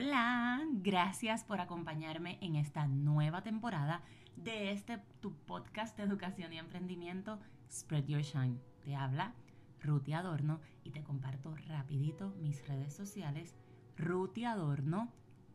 [0.00, 4.04] Hola, gracias por acompañarme en esta nueva temporada
[4.36, 8.60] de este tu podcast de educación y emprendimiento Spread Your Shine.
[8.84, 9.34] Te habla
[9.80, 13.56] Ruti Adorno y te comparto rapidito mis redes sociales
[13.96, 15.12] Ruti Adorno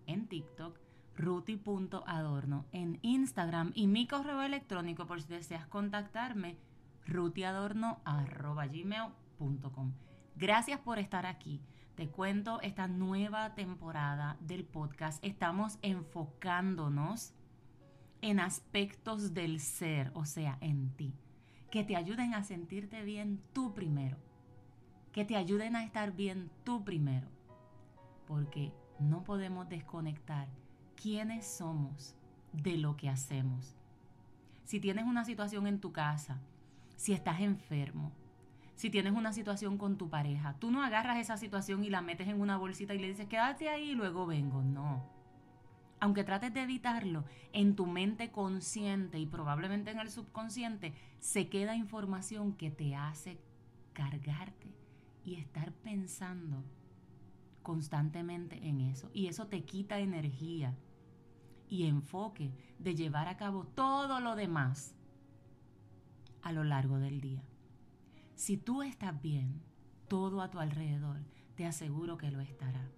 [0.07, 0.78] en TikTok,
[1.16, 6.57] ruti.adorno en Instagram y mi correo electrónico por si deseas contactarme
[7.05, 9.94] rutiadorno.gmail.com.
[10.36, 11.62] Gracias por estar aquí.
[11.96, 15.24] Te cuento esta nueva temporada del podcast.
[15.24, 17.34] Estamos enfocándonos
[18.21, 21.14] en aspectos del ser, o sea, en ti,
[21.70, 24.18] que te ayuden a sentirte bien tú primero,
[25.11, 27.28] que te ayuden a estar bien tú primero,
[28.25, 30.48] porque no podemos desconectar
[30.96, 32.16] quiénes somos
[32.53, 33.75] de lo que hacemos.
[34.64, 36.42] Si tienes una situación en tu casa,
[36.95, 38.12] si estás enfermo,
[38.75, 42.27] si tienes una situación con tu pareja, tú no agarras esa situación y la metes
[42.27, 44.61] en una bolsita y le dices, quédate ahí y luego vengo.
[44.64, 45.03] No.
[46.00, 51.75] Aunque trates de evitarlo, en tu mente consciente y probablemente en el subconsciente se queda
[51.75, 53.39] información que te hace
[53.94, 54.73] cargarte
[55.23, 56.64] y estar pensando
[57.61, 59.09] constantemente en eso.
[59.14, 60.76] Y eso te quita energía
[61.70, 64.95] y enfoque de llevar a cabo todo lo demás
[66.42, 67.42] a lo largo del día.
[68.36, 69.62] Si tú estás bien,
[70.08, 71.22] todo a tu alrededor,
[71.56, 72.89] te aseguro que lo estará.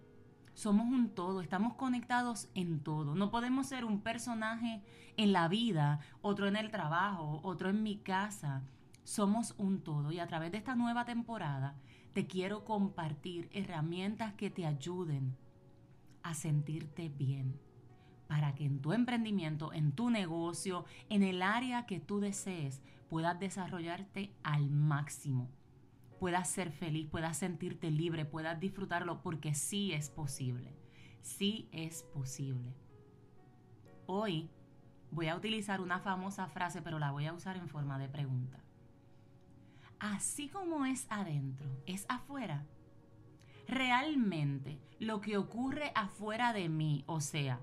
[0.53, 3.15] Somos un todo, estamos conectados en todo.
[3.15, 4.81] No podemos ser un personaje
[5.17, 8.63] en la vida, otro en el trabajo, otro en mi casa.
[9.03, 11.75] Somos un todo y a través de esta nueva temporada
[12.13, 15.35] te quiero compartir herramientas que te ayuden
[16.23, 17.59] a sentirte bien
[18.27, 23.39] para que en tu emprendimiento, en tu negocio, en el área que tú desees, puedas
[23.39, 25.49] desarrollarte al máximo.
[26.19, 30.75] Puedas ser feliz, puedas sentirte libre, puedas disfrutarlo, porque sí es posible.
[31.21, 32.73] Sí es posible.
[34.05, 34.49] Hoy
[35.11, 38.59] voy a utilizar una famosa frase, pero la voy a usar en forma de pregunta.
[39.99, 42.65] Así como es adentro, es afuera.
[43.67, 47.59] Realmente lo que ocurre afuera de mí, o sea,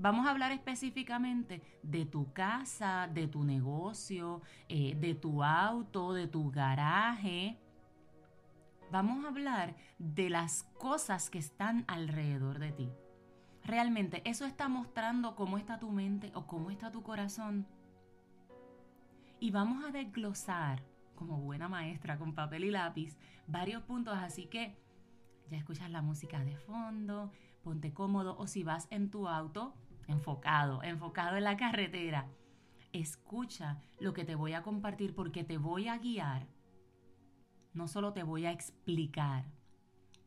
[0.00, 6.28] Vamos a hablar específicamente de tu casa, de tu negocio, eh, de tu auto, de
[6.28, 7.58] tu garaje.
[8.92, 12.92] Vamos a hablar de las cosas que están alrededor de ti.
[13.64, 17.66] Realmente, ¿eso está mostrando cómo está tu mente o cómo está tu corazón?
[19.40, 20.84] Y vamos a desglosar,
[21.16, 24.16] como buena maestra con papel y lápiz, varios puntos.
[24.16, 24.78] Así que
[25.50, 27.32] ya escuchas la música de fondo,
[27.64, 29.74] ponte cómodo o si vas en tu auto,
[30.08, 32.28] enfocado, enfocado en la carretera.
[32.92, 36.48] Escucha lo que te voy a compartir porque te voy a guiar.
[37.74, 39.44] No solo te voy a explicar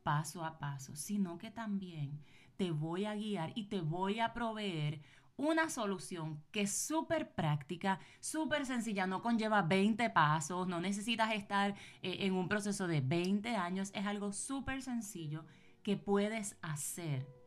[0.04, 2.24] paso a paso, sino que también
[2.56, 5.02] te voy a guiar y te voy a proveer
[5.38, 11.72] una solución que es súper práctica, súper sencilla, no conlleva 20 pasos, no necesitas estar
[12.02, 15.46] eh, en un proceso de 20 años, es algo súper sencillo
[15.82, 17.41] que puedes hacer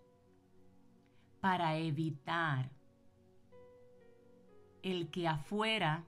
[1.45, 2.71] para evitar
[4.83, 6.07] el que afuera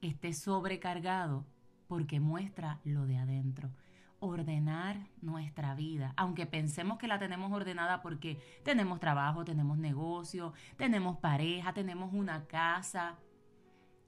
[0.00, 1.44] esté sobrecargado
[1.86, 3.68] porque muestra lo de adentro.
[4.20, 11.18] Ordenar nuestra vida, aunque pensemos que la tenemos ordenada porque tenemos trabajo, tenemos negocio, tenemos
[11.18, 13.18] pareja, tenemos una casa.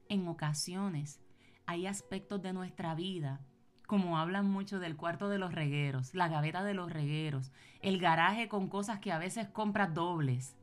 [0.09, 1.21] En ocasiones
[1.67, 3.45] hay aspectos de nuestra vida
[3.87, 8.49] como hablan mucho del cuarto de los regueros, la gaveta de los regueros, el garaje
[8.49, 10.57] con cosas que a veces compras dobles.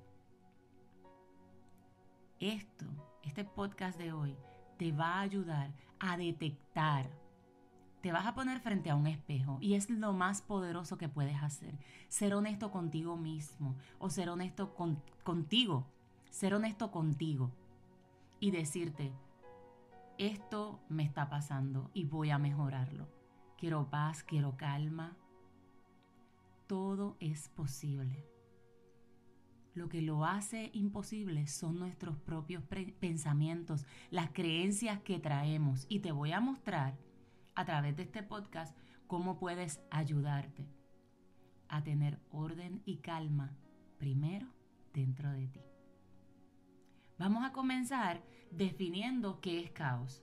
[2.39, 2.85] Esto,
[3.23, 4.35] este podcast de hoy,
[4.77, 7.09] te va a ayudar a detectar.
[8.01, 11.41] Te vas a poner frente a un espejo y es lo más poderoso que puedes
[11.41, 11.73] hacer.
[12.09, 14.75] Ser honesto contigo mismo o ser honesto
[15.23, 15.87] contigo.
[16.29, 17.51] Ser honesto contigo
[18.41, 19.13] y decirte,
[20.17, 23.07] esto me está pasando y voy a mejorarlo.
[23.63, 25.15] Quiero paz, quiero calma.
[26.67, 28.27] Todo es posible.
[29.73, 32.61] Lo que lo hace imposible son nuestros propios
[32.99, 35.85] pensamientos, las creencias que traemos.
[35.87, 36.97] Y te voy a mostrar
[37.55, 38.77] a través de este podcast
[39.07, 40.67] cómo puedes ayudarte
[41.69, 43.55] a tener orden y calma
[43.97, 44.49] primero
[44.93, 45.61] dentro de ti.
[47.17, 50.22] Vamos a comenzar definiendo qué es caos.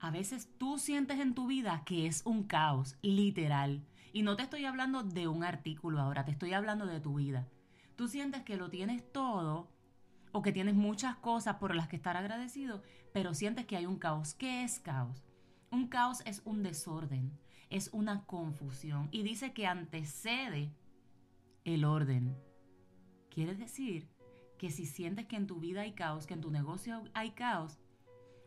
[0.00, 3.84] A veces tú sientes en tu vida que es un caos, literal.
[4.14, 7.46] Y no te estoy hablando de un artículo ahora, te estoy hablando de tu vida.
[7.96, 9.68] Tú sientes que lo tienes todo
[10.32, 12.82] o que tienes muchas cosas por las que estar agradecido,
[13.12, 14.32] pero sientes que hay un caos.
[14.32, 15.22] ¿Qué es caos?
[15.70, 17.38] Un caos es un desorden,
[17.68, 20.72] es una confusión y dice que antecede
[21.64, 22.36] el orden.
[23.28, 24.08] Quiere decir
[24.56, 27.78] que si sientes que en tu vida hay caos, que en tu negocio hay caos,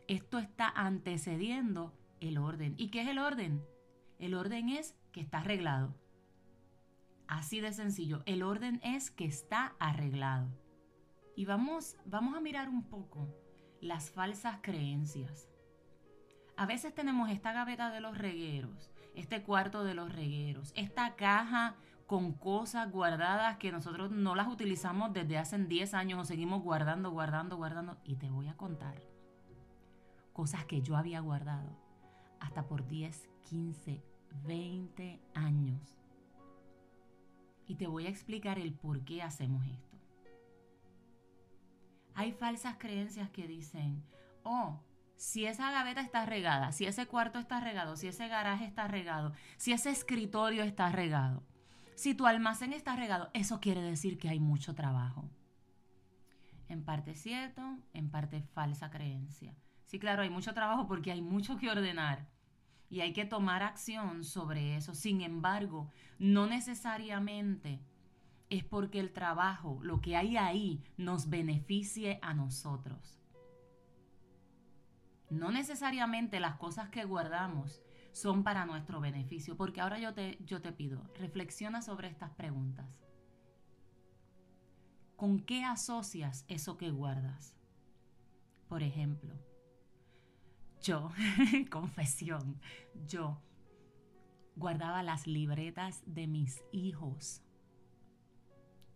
[0.08, 2.74] esto está antecediendo el orden.
[2.76, 3.64] ¿Y qué es el orden?
[4.18, 5.94] El orden es que está arreglado.
[7.26, 8.22] Así de sencillo.
[8.26, 10.48] El orden es que está arreglado.
[11.36, 13.28] Y vamos, vamos a mirar un poco
[13.80, 15.48] las falsas creencias.
[16.56, 21.74] A veces tenemos esta gaveta de los regueros, este cuarto de los regueros, esta caja
[22.06, 27.10] con cosas guardadas que nosotros no las utilizamos desde hace 10 años o seguimos guardando,
[27.10, 27.96] guardando, guardando.
[28.04, 29.13] Y te voy a contar
[30.34, 31.78] cosas que yo había guardado
[32.40, 34.02] hasta por 10, 15,
[34.44, 35.80] 20 años.
[37.66, 39.96] Y te voy a explicar el por qué hacemos esto.
[42.14, 44.04] Hay falsas creencias que dicen,
[44.42, 44.80] oh,
[45.16, 49.32] si esa gaveta está regada, si ese cuarto está regado, si ese garaje está regado,
[49.56, 51.42] si ese escritorio está regado,
[51.94, 55.30] si tu almacén está regado, eso quiere decir que hay mucho trabajo.
[56.68, 59.54] En parte cierto, en parte falsa creencia.
[59.84, 62.26] Sí, claro, hay mucho trabajo porque hay mucho que ordenar
[62.88, 64.94] y hay que tomar acción sobre eso.
[64.94, 67.80] Sin embargo, no necesariamente
[68.50, 73.20] es porque el trabajo, lo que hay ahí, nos beneficie a nosotros.
[75.30, 77.82] No necesariamente las cosas que guardamos
[78.12, 82.86] son para nuestro beneficio, porque ahora yo te, yo te pido, reflexiona sobre estas preguntas.
[85.16, 87.56] ¿Con qué asocias eso que guardas?
[88.68, 89.34] Por ejemplo,
[90.84, 91.10] yo,
[91.70, 92.60] confesión,
[93.08, 93.40] yo
[94.54, 97.42] guardaba las libretas de mis hijos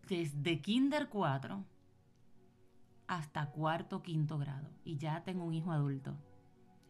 [0.07, 1.65] desde kinder 4
[3.07, 4.69] hasta cuarto, quinto grado.
[4.85, 6.15] Y ya tengo un hijo adulto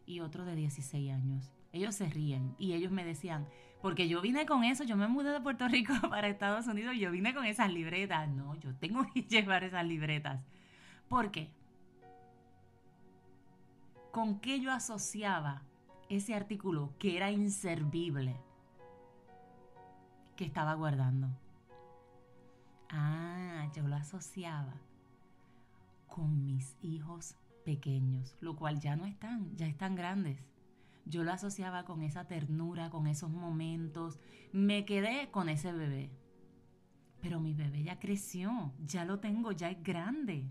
[0.06, 1.52] y otro de 16 años.
[1.72, 3.48] Ellos se ríen y ellos me decían,
[3.80, 7.00] porque yo vine con eso, yo me mudé de Puerto Rico para Estados Unidos y
[7.00, 8.28] yo vine con esas libretas.
[8.28, 10.44] No, yo tengo que llevar esas libretas.
[11.08, 11.50] ¿Por qué?
[14.12, 15.62] ¿Con qué yo asociaba
[16.08, 18.36] ese artículo que era inservible
[20.34, 21.28] que estaba guardando?
[22.88, 24.74] Ah, yo lo asociaba
[26.08, 30.42] con mis hijos pequeños, lo cual ya no están, ya están grandes.
[31.04, 34.18] Yo lo asociaba con esa ternura, con esos momentos.
[34.52, 36.10] Me quedé con ese bebé.
[37.20, 40.50] Pero mi bebé ya creció, ya lo tengo, ya es grande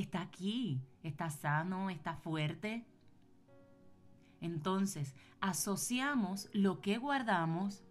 [0.00, 2.86] está aquí, está sano, está fuerte.
[4.40, 7.84] Entonces, asociamos lo que guardamos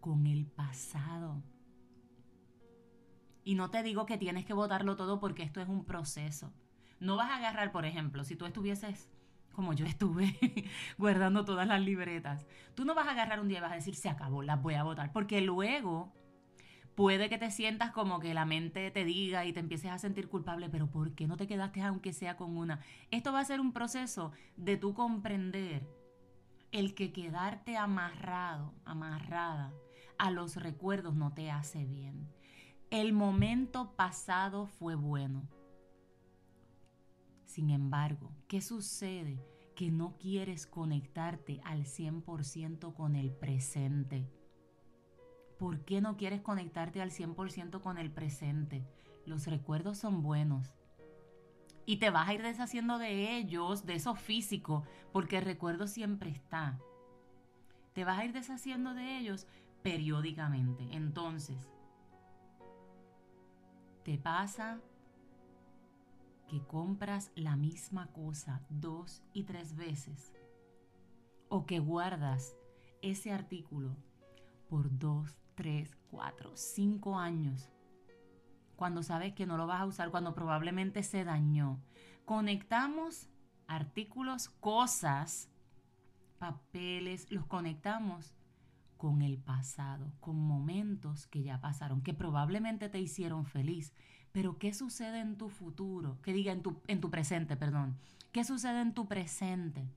[0.00, 1.42] con el pasado.
[3.42, 6.52] Y no te digo que tienes que votarlo todo porque esto es un proceso.
[7.00, 9.08] No vas a agarrar, por ejemplo, si tú estuvieses
[9.54, 10.36] como yo estuve
[10.98, 13.94] guardando todas las libretas, tú no vas a agarrar un día y vas a decir,
[13.94, 16.12] se acabó, las voy a votar, porque luego
[16.94, 20.28] puede que te sientas como que la mente te diga y te empieces a sentir
[20.28, 22.80] culpable, pero ¿por qué no te quedaste aunque sea con una?
[23.10, 25.86] Esto va a ser un proceso de tú comprender
[26.72, 29.72] el que quedarte amarrado, amarrada
[30.18, 32.28] a los recuerdos no te hace bien.
[32.90, 35.48] El momento pasado fue bueno.
[37.44, 39.44] Sin embargo, ¿qué sucede?
[39.76, 44.28] Que no quieres conectarte al 100% con el presente
[45.64, 48.84] ¿Por qué no quieres conectarte al 100% con el presente?
[49.24, 50.74] Los recuerdos son buenos.
[51.86, 56.28] Y te vas a ir deshaciendo de ellos, de eso físico, porque el recuerdo siempre
[56.28, 56.78] está.
[57.94, 59.46] Te vas a ir deshaciendo de ellos
[59.82, 60.86] periódicamente.
[60.90, 61.56] Entonces,
[64.02, 64.82] te pasa
[66.46, 70.30] que compras la misma cosa dos y tres veces
[71.48, 72.54] o que guardas
[73.00, 73.96] ese artículo
[74.68, 77.70] por dos, tres, cuatro, cinco años,
[78.76, 81.80] cuando sabes que no lo vas a usar, cuando probablemente se dañó.
[82.24, 83.28] Conectamos
[83.66, 85.48] artículos, cosas,
[86.38, 88.34] papeles, los conectamos
[88.96, 93.92] con el pasado, con momentos que ya pasaron, que probablemente te hicieron feliz.
[94.32, 96.20] Pero ¿qué sucede en tu futuro?
[96.22, 97.98] Que diga en tu, en tu presente, perdón.
[98.32, 99.88] ¿Qué sucede en tu presente?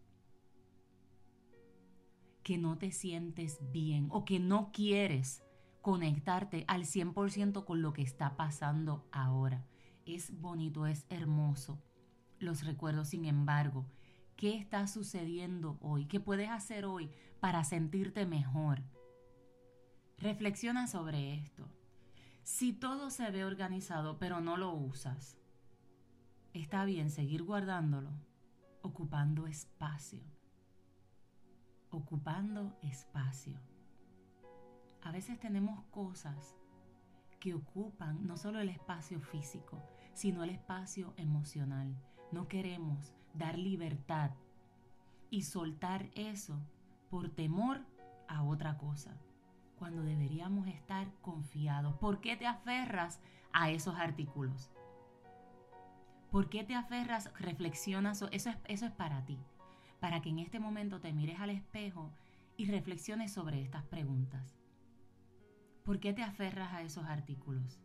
[2.43, 5.43] Que no te sientes bien o que no quieres
[5.81, 9.65] conectarte al 100% con lo que está pasando ahora.
[10.05, 11.81] Es bonito, es hermoso.
[12.39, 13.86] Los recuerdos, sin embargo,
[14.36, 16.05] ¿qué está sucediendo hoy?
[16.05, 18.84] ¿Qué puedes hacer hoy para sentirte mejor?
[20.17, 21.67] Reflexiona sobre esto.
[22.43, 25.38] Si todo se ve organizado pero no lo usas,
[26.53, 28.12] está bien seguir guardándolo,
[28.81, 30.24] ocupando espacio.
[31.89, 33.60] Ocupando espacio.
[35.07, 36.53] A veces tenemos cosas
[37.39, 39.81] que ocupan no solo el espacio físico,
[40.13, 41.95] sino el espacio emocional.
[42.33, 44.31] No queremos dar libertad
[45.29, 46.59] y soltar eso
[47.09, 47.85] por temor
[48.27, 49.17] a otra cosa,
[49.79, 51.95] cuando deberíamos estar confiados.
[51.95, 53.21] ¿Por qué te aferras
[53.53, 54.69] a esos artículos?
[56.31, 57.31] ¿Por qué te aferras?
[57.39, 58.21] Reflexionas.
[58.23, 59.39] Eso es, eso es para ti.
[60.01, 62.11] Para que en este momento te mires al espejo
[62.57, 64.56] y reflexiones sobre estas preguntas.
[65.88, 67.79] ¿Por qué te aferras a esos artículos?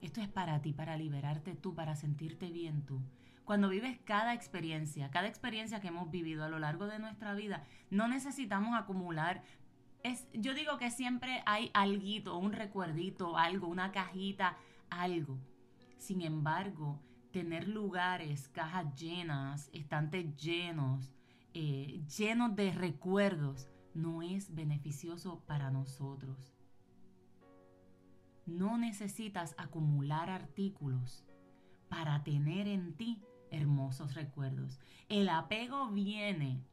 [0.00, 3.00] Esto es para ti, para liberarte tú, para sentirte bien tú.
[3.44, 7.64] Cuando vives cada experiencia, cada experiencia que hemos vivido a lo largo de nuestra vida,
[7.90, 9.44] no necesitamos acumular.
[10.02, 14.56] Es, yo digo que siempre hay algo, un recuerdito, algo, una cajita,
[14.90, 15.38] algo.
[15.96, 17.00] Sin embargo,
[17.30, 21.14] tener lugares, cajas llenas, estantes llenos,
[21.54, 26.54] eh, llenos de recuerdos, no es beneficioso para nosotros.
[28.46, 31.24] No necesitas acumular artículos
[31.88, 34.78] para tener en ti hermosos recuerdos.
[35.08, 36.64] El apego viene.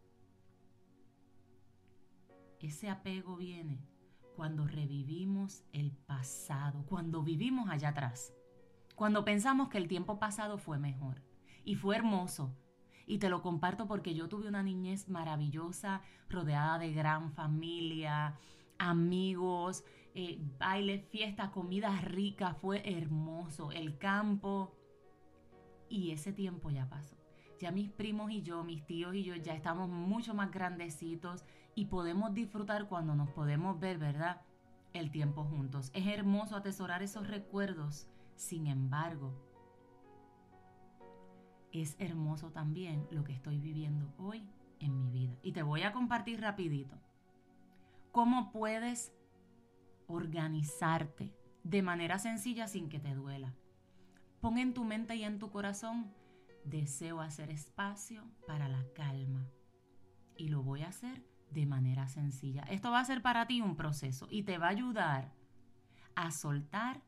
[2.59, 3.79] Ese apego viene
[4.35, 8.33] cuando revivimos el pasado, cuando vivimos allá atrás,
[8.95, 11.21] cuando pensamos que el tiempo pasado fue mejor
[11.63, 12.55] y fue hermoso.
[13.07, 18.35] Y te lo comparto porque yo tuve una niñez maravillosa, rodeada de gran familia,
[18.77, 19.83] amigos,
[20.13, 24.75] eh, bailes, fiestas, comida rica, fue hermoso, el campo.
[25.89, 27.15] Y ese tiempo ya pasó.
[27.59, 31.85] Ya mis primos y yo, mis tíos y yo ya estamos mucho más grandecitos y
[31.85, 34.41] podemos disfrutar cuando nos podemos ver, ¿verdad?
[34.93, 35.91] El tiempo juntos.
[35.93, 38.07] Es hermoso atesorar esos recuerdos.
[38.35, 39.44] Sin embargo,
[41.81, 44.47] es hermoso también lo que estoy viviendo hoy
[44.79, 45.35] en mi vida.
[45.41, 46.97] Y te voy a compartir rapidito.
[48.11, 49.11] ¿Cómo puedes
[50.07, 53.53] organizarte de manera sencilla sin que te duela.
[54.39, 56.13] Pon en tu mente y en tu corazón,
[56.63, 59.49] deseo hacer espacio para la calma.
[60.37, 62.63] Y lo voy a hacer de manera sencilla.
[62.63, 65.33] Esto va a ser para ti un proceso y te va a ayudar
[66.15, 67.01] a soltar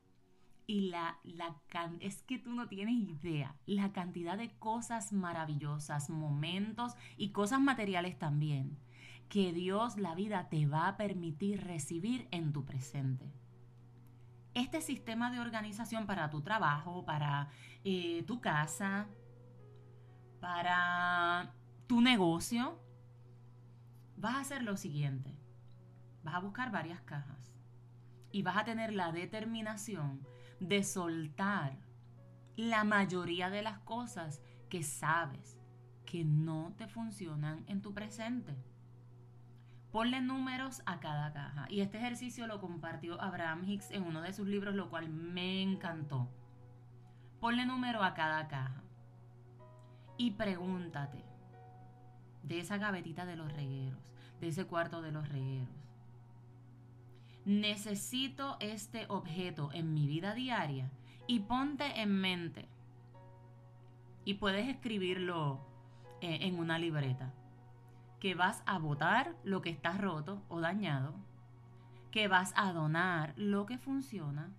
[0.68, 1.56] y la, la
[2.02, 8.20] es que tú no tienes idea la cantidad de cosas maravillosas, momentos y cosas materiales
[8.20, 8.78] también
[9.30, 13.34] que Dios, la vida, te va a permitir recibir en tu presente.
[14.54, 17.50] Este sistema de organización para tu trabajo, para
[17.84, 19.08] eh, tu casa,
[20.40, 21.54] para
[21.88, 22.82] tu negocio,
[24.16, 25.38] vas a hacer lo siguiente.
[26.24, 27.54] Vas a buscar varias cajas
[28.32, 30.26] y vas a tener la determinación
[30.60, 31.78] de soltar
[32.56, 35.58] la mayoría de las cosas que sabes
[36.06, 38.56] que no te funcionan en tu presente.
[39.92, 41.68] Ponle números a cada caja.
[41.70, 45.62] Y este ejercicio lo compartió Abraham Hicks en uno de sus libros, lo cual me
[45.62, 46.30] encantó.
[47.40, 48.84] Ponle número a cada caja.
[50.18, 51.24] Y pregúntate
[52.44, 55.76] de esa gavetita de los regueros, de ese cuarto de los regueros.
[57.48, 60.92] Necesito este objeto en mi vida diaria
[61.27, 62.68] y ponte en mente.
[64.25, 65.66] Y puedes escribirlo
[66.20, 67.34] eh, en una libreta
[68.20, 71.16] que vas a botar lo que está roto o dañado,
[72.12, 74.51] que vas a donar lo que funciona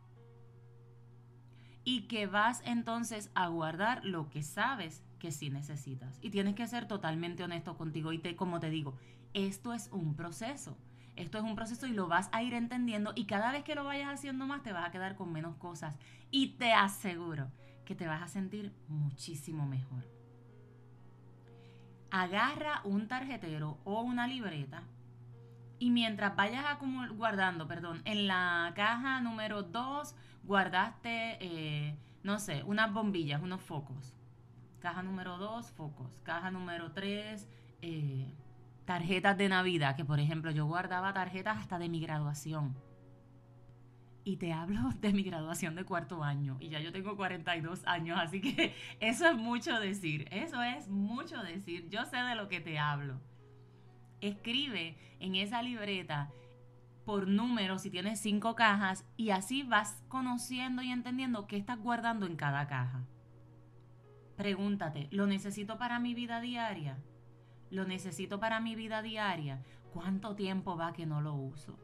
[1.85, 6.19] y que vas entonces a guardar lo que sabes que sí necesitas.
[6.23, 8.95] Y tienes que ser totalmente honesto contigo y te, como te digo,
[9.35, 10.79] esto es un proceso.
[11.19, 13.85] Esto es un proceso y lo vas a ir entendiendo y cada vez que lo
[13.85, 15.95] vayas haciendo más te vas a quedar con menos cosas
[16.31, 17.51] y te aseguro
[17.85, 20.05] que te vas a sentir muchísimo mejor
[22.11, 24.83] agarra un tarjetero o una libreta
[25.79, 26.65] y mientras vayas
[27.17, 34.17] guardando, perdón, en la caja número 2 guardaste, eh, no sé, unas bombillas, unos focos.
[34.81, 36.21] Caja número 2, focos.
[36.25, 37.49] Caja número 3,
[37.83, 38.35] eh,
[38.89, 42.75] tarjetas de Navidad, que por ejemplo yo guardaba tarjetas hasta de mi graduación
[44.25, 48.19] y te hablo de mi graduación de cuarto año y ya yo tengo 42 años,
[48.19, 52.61] así que eso es mucho decir, eso es mucho decir, yo sé de lo que
[52.61, 53.21] te hablo.
[54.23, 56.31] Escribe en esa libreta
[57.05, 62.25] por número si tienes cinco cajas y así vas conociendo y entendiendo qué estás guardando
[62.25, 63.05] en cada caja.
[64.39, 66.97] Pregúntate, ¿lo necesito para mi vida diaria?
[67.71, 69.63] ¿Lo necesito para mi vida diaria?
[69.93, 71.79] ¿Cuánto tiempo va que no lo uso?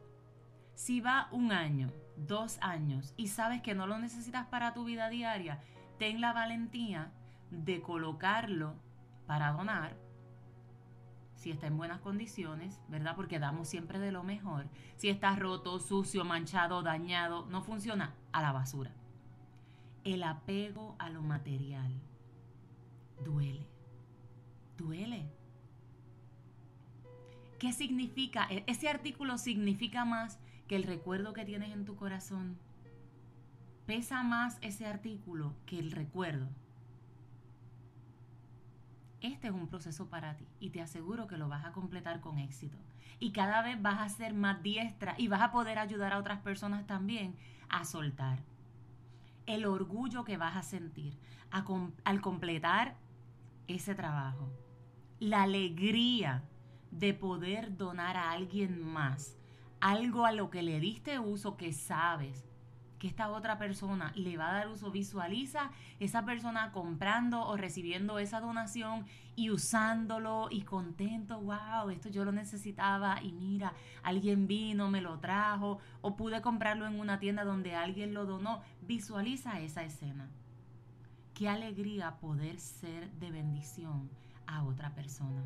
[0.73, 5.09] Si va un año, dos años y sabes que no lo necesitas para tu vida
[5.09, 5.61] diaria,
[5.97, 7.11] ten la valentía
[7.51, 8.75] de colocarlo
[9.27, 9.97] para donar.
[11.35, 13.15] si está en buenas condiciones, ¿verdad?
[13.15, 14.67] Porque damos siempre de lo mejor.
[14.95, 18.91] Si está roto, sucio, manchado, dañado, no funciona, a la basura.
[20.03, 22.01] El apego a lo material
[23.23, 23.67] duele.
[24.77, 25.29] Duele.
[27.65, 28.45] ¿Qué significa?
[28.51, 32.59] E-, ese artículo significa más que el recuerdo que tienes en tu corazón.
[33.87, 36.47] Pesa más ese artículo que el recuerdo
[39.21, 42.37] este es un proceso para ti y te aseguro que lo vas a completar con
[42.37, 42.77] éxito.
[43.19, 46.41] Y cada vez vas a ser más diestra y vas a poder ayudar a otras
[46.41, 47.35] personas también
[47.67, 48.43] a soltar.
[49.47, 51.17] El orgullo que vas a sentir
[51.49, 52.95] al completar
[53.67, 54.51] ese trabajo.
[55.19, 56.43] La alegría
[56.99, 59.37] de poder donar a alguien más
[59.85, 62.43] algo a lo que le diste uso que sabes
[62.97, 68.17] que esta otra persona le va a dar uso, visualiza esa persona comprando o recibiendo
[68.19, 74.89] esa donación y usándolo y contento, wow, esto yo lo necesitaba y mira, alguien vino,
[74.89, 78.61] me lo trajo o pude comprarlo en una tienda donde alguien lo donó.
[78.81, 80.29] Visualiza esa escena.
[81.33, 84.09] Qué alegría poder ser de bendición
[84.47, 85.43] a otra persona.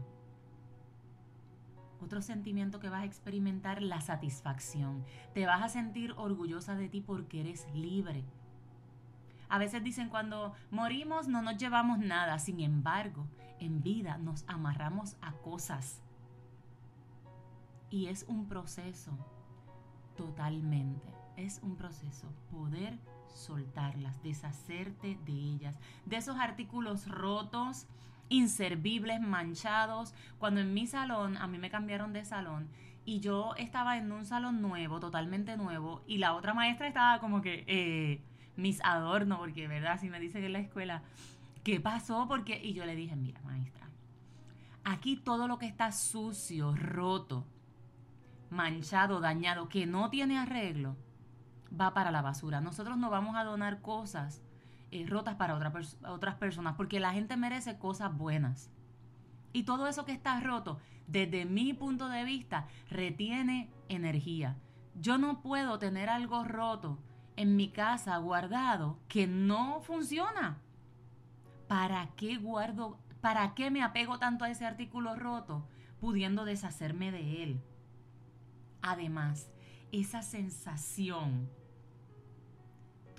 [2.01, 5.03] Otro sentimiento que vas a experimentar, la satisfacción.
[5.33, 8.23] Te vas a sentir orgullosa de ti porque eres libre.
[9.49, 13.25] A veces dicen cuando morimos no nos llevamos nada, sin embargo,
[13.59, 16.01] en vida nos amarramos a cosas.
[17.89, 19.11] Y es un proceso,
[20.15, 27.87] totalmente, es un proceso poder soltarlas, deshacerte de ellas, de esos artículos rotos,
[28.29, 30.13] inservibles, manchados.
[30.37, 32.69] Cuando en mi salón, a mí me cambiaron de salón
[33.09, 37.41] y yo estaba en un salón nuevo, totalmente nuevo, y la otra maestra estaba como
[37.41, 38.21] que eh,
[38.55, 41.01] mis adornos, porque verdad, si me dicen en la escuela,
[41.63, 42.27] ¿qué pasó?
[42.27, 43.89] Porque, y yo le dije, mira, maestra,
[44.83, 47.47] aquí todo lo que está sucio, roto,
[48.51, 50.95] manchado, dañado, que no tiene arreglo,
[51.79, 52.61] va para la basura.
[52.61, 54.43] Nosotros no vamos a donar cosas
[54.91, 58.71] eh, rotas para otras personas, porque la gente merece cosas buenas.
[59.53, 64.57] Y todo eso que está roto, desde mi punto de vista, retiene energía.
[64.95, 66.99] Yo no puedo tener algo roto
[67.35, 70.59] en mi casa guardado que no funciona.
[71.67, 75.67] ¿Para qué guardo, para qué me apego tanto a ese artículo roto,
[75.99, 77.61] pudiendo deshacerme de él?
[78.81, 79.49] Además,
[79.91, 81.49] esa sensación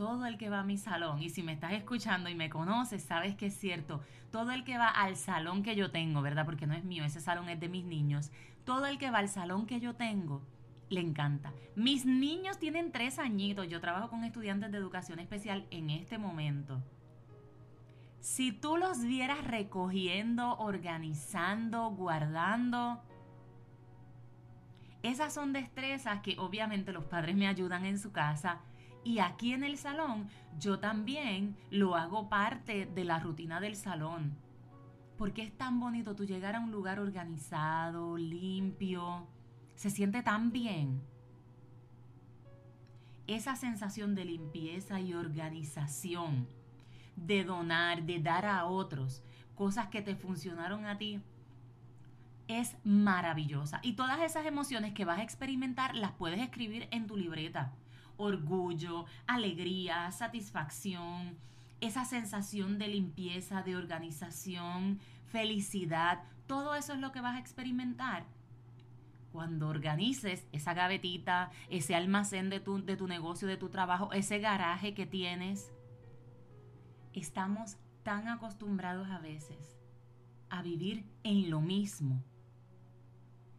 [0.01, 3.03] todo el que va a mi salón, y si me estás escuchando y me conoces,
[3.03, 6.47] sabes que es cierto, todo el que va al salón que yo tengo, ¿verdad?
[6.47, 8.31] Porque no es mío, ese salón es de mis niños,
[8.65, 10.41] todo el que va al salón que yo tengo,
[10.89, 11.53] le encanta.
[11.77, 16.83] Mis niños tienen tres añitos, yo trabajo con estudiantes de educación especial en este momento.
[18.21, 23.03] Si tú los vieras recogiendo, organizando, guardando,
[25.03, 28.61] esas son destrezas que obviamente los padres me ayudan en su casa
[29.03, 34.37] y aquí en el salón yo también lo hago parte de la rutina del salón.
[35.17, 39.27] Porque es tan bonito tú llegar a un lugar organizado, limpio.
[39.75, 41.03] Se siente tan bien.
[43.27, 46.49] Esa sensación de limpieza y organización,
[47.17, 49.23] de donar, de dar a otros
[49.55, 51.23] cosas que te funcionaron a ti,
[52.49, 53.79] es maravillosa.
[53.83, 57.73] Y todas esas emociones que vas a experimentar las puedes escribir en tu libreta
[58.21, 61.37] orgullo, alegría, satisfacción,
[61.81, 68.25] esa sensación de limpieza, de organización, felicidad, todo eso es lo que vas a experimentar.
[69.33, 74.41] Cuando organices esa gavetita, ese almacén de tu, de tu negocio, de tu trabajo, ese
[74.41, 75.71] garaje que tienes,
[77.13, 79.79] estamos tan acostumbrados a veces
[80.49, 82.25] a vivir en lo mismo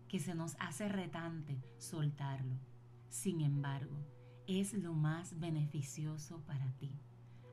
[0.09, 2.59] que se nos hace retante soltarlo.
[3.07, 3.95] Sin embargo,
[4.47, 6.91] es lo más beneficioso para ti.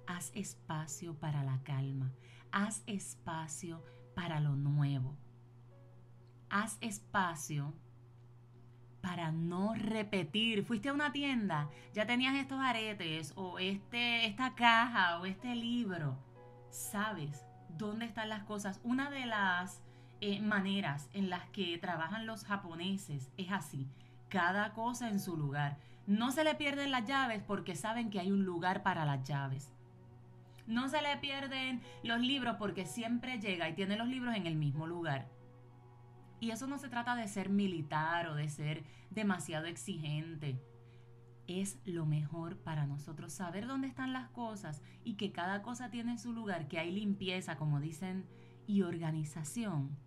[0.07, 2.13] Haz espacio para la calma.
[2.51, 5.17] Haz espacio para lo nuevo.
[6.51, 7.75] Haz espacio
[9.01, 10.65] para no repetir.
[10.65, 16.19] Fuiste a una tienda, ya tenías estos aretes o este, esta caja o este libro.
[16.71, 17.45] Sabes
[17.77, 18.81] dónde están las cosas.
[18.83, 19.83] Una de las
[20.21, 23.89] eh, maneras en las que trabajan los japoneses es así.
[24.29, 25.79] Cada cosa en su lugar.
[26.09, 29.75] No se le pierden las llaves porque saben que hay un lugar para las llaves.
[30.67, 34.57] No se le pierden los libros porque siempre llega y tiene los libros en el
[34.57, 35.29] mismo lugar.
[36.41, 40.59] Y eso no se trata de ser militar o de ser demasiado exigente.
[41.47, 46.17] Es lo mejor para nosotros saber dónde están las cosas y que cada cosa tiene
[46.17, 48.27] su lugar, que hay limpieza, como dicen,
[48.67, 49.99] y organización.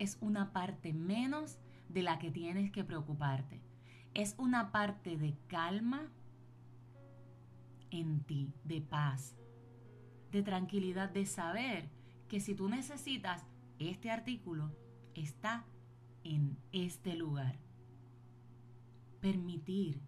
[0.00, 3.65] es una parte menos de la que tienes que preocuparte.
[4.16, 6.08] Es una parte de calma
[7.90, 9.36] en ti, de paz,
[10.32, 11.90] de tranquilidad, de saber
[12.26, 13.44] que si tú necesitas
[13.78, 14.74] este artículo,
[15.14, 15.66] está
[16.24, 17.58] en este lugar.
[19.20, 20.00] Permitir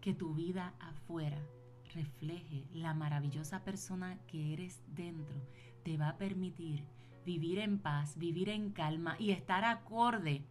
[0.00, 1.46] que tu vida afuera
[1.94, 5.36] refleje la maravillosa persona que eres dentro
[5.82, 6.86] te va a permitir
[7.26, 10.42] vivir en paz, vivir en calma y estar acorde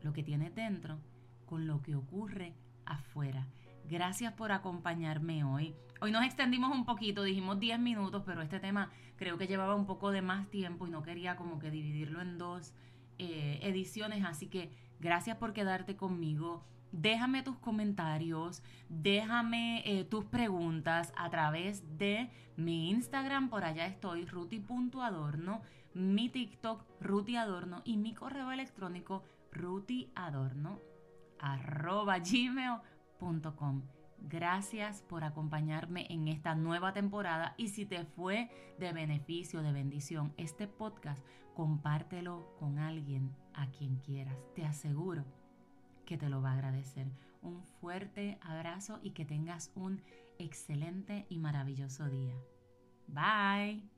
[0.00, 0.98] lo que tienes dentro
[1.44, 2.54] con lo que ocurre
[2.84, 3.46] afuera.
[3.88, 5.74] Gracias por acompañarme hoy.
[6.00, 9.86] Hoy nos extendimos un poquito, dijimos 10 minutos, pero este tema creo que llevaba un
[9.86, 12.74] poco de más tiempo y no quería como que dividirlo en dos
[13.18, 16.64] eh, ediciones, así que gracias por quedarte conmigo.
[16.92, 24.24] Déjame tus comentarios, déjame eh, tus preguntas a través de mi Instagram, por allá estoy,
[24.26, 30.78] ruti.adorno, mi TikTok, rutiadorno y mi correo electrónico, rutiadorno,
[31.38, 33.82] arroba gmail.com.
[34.26, 40.32] Gracias por acompañarme en esta nueva temporada y si te fue de beneficio, de bendición
[40.38, 41.22] este podcast,
[41.54, 44.36] compártelo con alguien a quien quieras.
[44.54, 45.24] Te aseguro
[46.06, 47.06] que te lo va a agradecer.
[47.42, 50.02] Un fuerte abrazo y que tengas un
[50.38, 52.34] excelente y maravilloso día.
[53.06, 53.93] Bye.